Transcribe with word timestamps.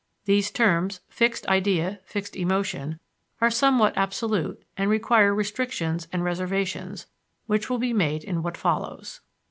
These 0.25 0.49
terms 0.49 1.01
fixed 1.09 1.45
idea, 1.45 1.99
fixed 2.05 2.35
emotion 2.35 2.99
are 3.39 3.51
somewhat 3.51 3.95
absolute 3.95 4.63
and 4.75 4.89
require 4.89 5.31
restrictions 5.35 6.07
and 6.11 6.23
reservations, 6.23 7.05
which 7.45 7.69
will 7.69 7.77
be 7.77 7.93
made 7.93 8.23
in 8.23 8.41
what 8.41 8.57
follows. 8.57 9.21